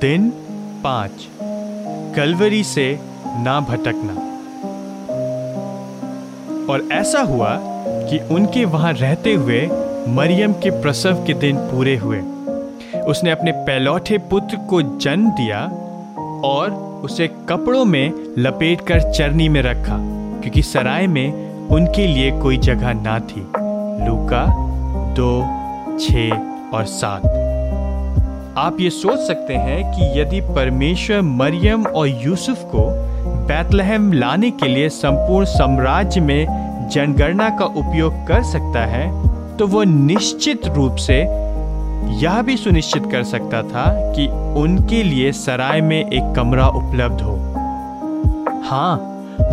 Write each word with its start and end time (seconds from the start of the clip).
दिन 0.00 0.30
पाँच। 0.84 1.28
कलवरी 2.16 2.64
से 2.64 3.00
ना 3.38 3.60
भटकना। 3.60 4.12
और 6.72 6.88
ऐसा 6.92 7.20
हुआ 7.20 7.58
कि 8.10 8.18
उनके 8.34 8.64
वहाँ 8.64 8.92
रहते 8.92 9.34
हुए 9.34 9.68
मरियम 10.08 10.52
के 10.52 10.70
प्रसव 10.70 11.24
के 11.26 11.34
दिन 11.34 11.56
पूरे 11.56 11.96
हुए। 11.96 12.18
उसने 13.00 13.30
अपने 13.30 13.52
पहलौठे 13.52 14.18
पुत्र 14.18 14.56
को 14.56 14.82
जन्म 14.82 15.30
दिया 15.30 15.64
और 16.44 16.70
उसे 17.04 17.28
कपड़ों 17.48 17.84
में 17.84 18.12
लपेटकर 18.38 19.12
चरनी 19.12 19.48
में 19.48 19.62
रखा, 19.62 19.98
क्योंकि 20.40 20.62
सराय 20.62 21.06
में 21.06 21.32
उनके 21.68 22.06
लिए 22.06 22.30
कोई 22.30 22.56
जगह 22.56 22.92
ना 22.92 23.18
थी। 23.20 23.40
लूका 24.06 24.46
दो, 25.14 25.40
छ 25.98 26.32
और 26.74 26.84
सात। 26.84 27.47
आप 28.58 28.76
ये 28.80 28.90
सोच 28.90 29.18
सकते 29.18 29.54
हैं 29.54 29.92
कि 29.92 30.20
यदि 30.20 30.40
परमेश्वर 30.40 31.20
मरियम 31.20 31.86
और 31.86 32.08
यूसुफ 32.08 32.62
को 32.64 32.80
बैतलहम 33.46 34.12
लाने 34.12 34.50
के 34.50 34.68
लिए 34.68 34.88
संपूर्ण 34.88 35.46
साम्राज्य 35.46 36.20
में 36.20 36.46
जनगणना 36.92 37.48
का 37.50 37.64
उपयोग 37.64 38.14
कर 38.26 38.42
सकता 38.42 38.84
है 38.86 39.06
तो 39.56 39.66
वो 39.66 39.82
निश्चित 39.84 40.66
रूप 40.66 40.96
से 40.96 41.20
यह 42.24 42.42
भी 42.42 42.56
सुनिश्चित 42.56 43.02
कर 43.12 43.22
सकता 43.24 43.62
था 43.62 44.12
कि 44.12 44.26
उनके 44.60 45.02
लिए 45.02 45.32
सराय 45.32 45.80
में 45.80 46.10
एक 46.10 46.34
कमरा 46.36 46.66
उपलब्ध 46.66 47.20
हो। 47.20 47.36
हाँ 48.70 48.96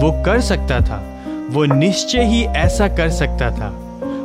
वो 0.01 0.23
कर 0.23 0.41
सकता 0.41 0.79
था। 0.79 1.03
वो 1.49 1.65
निश्चय 1.65 2.23
ही 2.23 2.43
ऐसा 2.43 2.87
कर 2.87 3.09
सकता 3.09 3.51
था। 3.51 3.73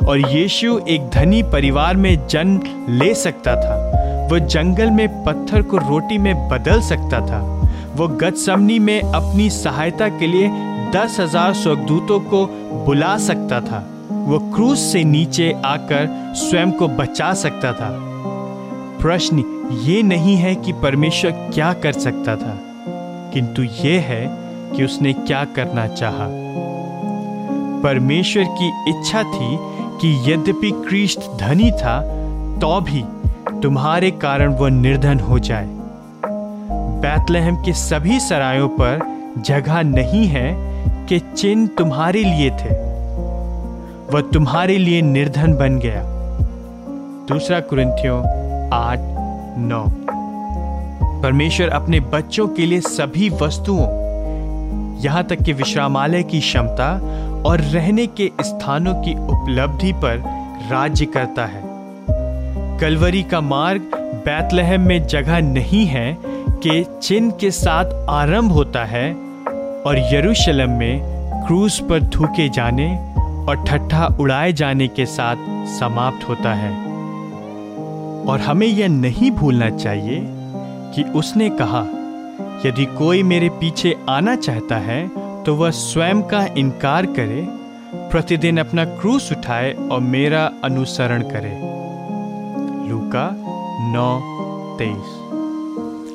और 0.07 0.31
यीशु 0.31 0.79
एक 0.89 1.09
धनी 1.09 1.43
परिवार 1.43 1.95
में 1.95 2.27
जन्म 2.27 2.61
ले 2.89 3.13
सकता 3.13 3.55
था। 3.55 3.91
वो 4.31 4.37
जंगल 4.41 4.89
में 4.89 5.23
पत्थर 5.23 5.61
को 5.61 5.77
रोटी 5.79 6.17
में 6.17 6.49
बदल 6.49 6.81
सकता 6.81 7.19
था। 7.21 7.39
वो 7.95 8.07
गतसमनी 8.09 8.77
में 8.79 9.01
अपनी 9.01 9.49
सहायता 9.49 10.07
के 10.09 10.27
लिए 10.27 10.49
दस 10.93 11.17
हज़ार 11.19 11.53
स्वर्गदूतों 11.53 12.19
को 12.29 12.45
बुला 12.85 13.17
सकता 13.19 13.59
था। 13.61 13.83
वो 14.27 14.39
क्रूज 14.53 14.77
से 14.77 15.03
नीचे 15.03 15.51
आकर 15.65 16.07
स्वयं 16.37 16.71
को 16.71 16.87
बचा 16.89 17.33
सकता 17.33 17.73
था। 17.73 17.89
प्रश्न 19.01 19.43
ये 19.81 20.01
नहीं 20.03 20.35
है 20.37 20.55
कि 20.55 20.73
परमेश्वर 20.81 21.31
क्या 21.53 21.73
कर 21.75 21.91
सकता 21.99 22.35
था, 22.37 22.57
किंतु 23.33 23.63
ये 23.63 23.97
है 24.01 24.25
कि 24.73 24.83
उसने 24.85 25.13
क्या 25.15 25.43
करना 25.55 25.87
चाहा। 25.89 26.27
परमेश्वर 27.83 28.43
की 28.59 28.73
इच्छा 28.89 29.23
थी 29.25 29.57
कि 30.01 30.19
यद्यपि 30.31 30.71
क्रिस्ट 30.81 31.31
धनी 31.39 31.71
था 31.73 31.99
तो 32.61 32.79
भी 32.81 33.03
तुम्हारे 33.63 34.11
कारण 34.11 34.53
वह 34.53 34.69
निर्धन 34.69 35.19
हो 35.19 35.39
जाए। 35.39 35.67
बैतलहम 37.01 37.55
के 37.55 37.73
सभी 37.73 38.19
सरायों 38.19 38.69
पर 38.69 38.99
जगह 39.37 39.81
नहीं 39.81 40.25
है 40.27 40.55
कि 41.05 41.19
चिन्ह 41.19 41.67
तुम्हारे 41.67 42.23
लिए 42.23 42.49
थे। 42.49 42.73
वह 44.13 44.21
तुम्हारे 44.21 44.77
लिए 44.77 45.01
निर्धन 45.01 45.53
बन 45.53 45.79
गया। 45.79 46.01
दूसरा 47.27 47.59
कुरिंथियों 47.59 48.19
आठ, 48.73 48.99
नौ। 49.57 49.85
परमेश्वर 51.21 51.69
अपने 51.69 51.99
बच्चों 51.99 52.47
के 52.47 52.65
लिए 52.65 52.81
सभी 52.81 53.29
वस्तुओं, 53.29 53.87
यहाँ 54.99 55.23
तक 55.23 55.41
कि 55.41 55.53
विश्रामालय 55.53 56.23
की 56.23 56.39
क्षमता 56.39 56.93
और 57.49 57.59
रहने 57.59 58.07
के 58.07 58.31
स्थानों 58.41 58.93
की 58.93 59.13
उपलब्धि 59.13 59.93
पर 59.93 60.17
राज्य 60.71 61.05
करता 61.05 61.45
है। 61.45 61.70
कलवरी 62.81 63.21
का 63.23 63.39
मार्ग 63.41 63.81
बैतलहम 64.25 64.81
में 64.81 65.05
जगह 65.07 65.39
नहीं 65.39 65.85
है 65.85 66.17
कि 66.25 66.83
चिन्ह 67.03 67.31
के 67.31 67.49
साथ 67.51 67.91
आरंभ 68.09 68.51
होता 68.51 68.83
है 68.85 69.13
और 69.85 69.97
यरूशलेम 70.13 70.71
में 70.71 71.01
क्रूज 71.47 71.79
पर 71.79 72.07
थूके 72.09 72.47
जाने 72.49 72.87
और 73.47 73.63
ठट्ठा 73.67 74.05
उड़ाए 74.19 74.53
जाने 74.53 74.87
के 74.87 75.05
साथ 75.05 75.35
समाप्त 75.79 76.27
होता 76.29 76.53
है। 76.53 76.71
और 78.25 78.39
हमें 78.39 78.67
यह 78.67 78.87
नहीं 78.87 79.31
भूलना 79.31 79.69
चाहिए 79.69 80.19
कि 80.95 81.03
उसने 81.19 81.49
कहा, 81.61 81.81
यदि 82.65 82.85
कोई 82.97 83.23
मेरे 83.23 83.49
पीछे 83.49 83.95
आना 84.09 84.35
चाहता 84.37 84.77
है 84.79 85.07
तो 85.43 85.55
वह 85.55 85.71
स्वयं 85.71 86.21
का 86.21 86.45
इनकार 86.57 87.05
करे, 87.05 87.45
प्रतिदिन 88.11 88.57
अपना 88.57 88.85
क्रूस 88.85 89.31
उठाए 89.31 89.71
और 89.91 89.99
मेरा 89.99 90.49
अनुसरण 90.63 91.21
करे। 91.29 91.80
लूका 92.89 93.35
नौ 93.93 94.21
तेईस। 94.77 95.21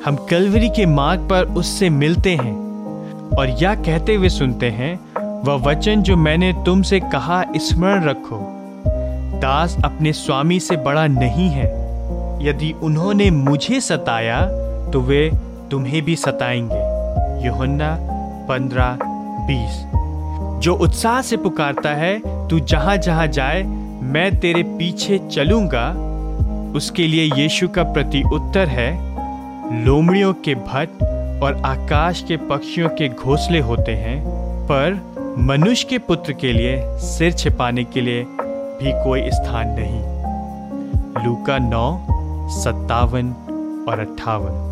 हम 0.05 0.15
कलवरी 0.15 0.69
के 0.69 0.85
मार्ग 0.85 1.27
पर 1.29 1.43
उससे 1.43 1.89
मिलते 1.89 2.35
हैं 2.35 2.67
और 3.37 3.49
यह 3.49 3.75
कहते 3.75 4.15
हुए 4.15 4.29
सुनते 4.29 4.69
हैं, 4.69 4.99
वह 5.41 5.53
वचन 5.53 6.01
जो 6.01 6.17
मैंने 6.17 6.53
तुमसे 6.53 6.99
कहा, 6.99 7.43
स्मरण 7.55 8.03
रखो। 8.03 8.39
दास 9.39 9.77
अपने 9.85 10.13
स्वामी 10.13 10.59
से 10.59 10.77
बड़ा 10.77 11.07
नहीं 11.07 11.49
है। 11.49 11.67
यदि 12.47 12.71
उन्होंने 12.83 13.31
मुझे 13.31 13.81
सताया 13.81 14.41
तो 14.91 15.01
वे 15.01 15.31
तुम्हें 15.71 16.01
भी 16.01 16.15
सताएँगे। 16.15 16.97
योहन्ना 17.47 17.97
पंद्रह 18.49 18.97
बीस। 19.47 19.83
जो 20.63 20.75
उत्साह 20.75 21.21
से 21.21 21.37
पुकारता 21.37 21.89
है, 21.89 22.47
तू 22.47 22.59
जहाँ 22.59 22.97
जहाँ 22.97 23.27
जाए, 23.27 23.63
मैं 24.01 24.39
तेरे 24.39 24.63
पीछे 24.63 25.17
चलूँगा 25.31 26.06
उसके 26.75 27.07
लिए 27.07 27.31
यीशु 27.35 27.67
का 27.67 27.83
प्रति 27.83 28.23
उत्तर 28.33 28.67
है, 28.67 29.17
लोमड़ियों 29.85 30.33
के 30.33 30.55
भट्ट 30.55 31.03
और 31.43 31.61
आकाश 31.65 32.25
के 32.27 32.37
पक्षियों 32.37 32.89
के 32.89 33.09
घोंसले 33.09 33.59
होते 33.59 33.91
हैं, 33.91 34.23
पर 34.63 35.17
मनुष्य 35.39 35.87
के 35.89 35.97
पुत्र 35.97 36.33
के 36.33 36.53
लिए, 36.53 36.81
सिर 36.85 37.31
छिपाने 37.31 37.83
के 37.83 38.01
लिए 38.01 38.23
भी 38.79 39.03
कोई 39.03 39.31
स्थान 39.31 39.67
नहीं। 39.79 40.17
लूका 41.25 41.57
नौ, 41.57 42.07
सत्तावन 42.49 43.31
और 43.89 43.99
अट्ठावन। 43.99 44.67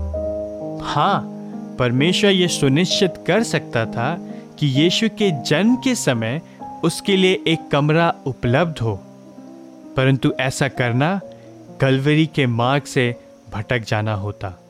हाँ 0.83 1.31
परमेश्वर 1.79 2.31
ये 2.31 2.47
सुनिश्चित 2.47 3.13
कर 3.27 3.43
सकता 3.43 3.85
था 3.85 4.19
कि 4.59 4.67
यीशु 4.67 5.09
के 5.09 5.31
जन्म 5.31 5.75
के 5.75 5.95
समय 5.95 6.41
उसके 6.83 7.17
लिए 7.17 7.43
एक 7.47 7.59
कमरा 7.71 8.13
उपलब्ध 8.25 8.79
हो। 8.79 8.99
परंतु 9.97 10.33
ऐसा 10.39 10.67
करना 10.67 11.19
कलवरी 11.81 12.25
के 12.25 12.47
मार्ग 12.47 12.83
से 12.83 13.15
भटक 13.53 13.79
जाना 13.79 14.13
होता। 14.13 14.64